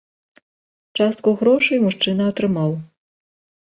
Частку 1.01 1.35
грошай 1.43 1.77
мужчына 1.87 2.23
атрымаў. 2.35 2.71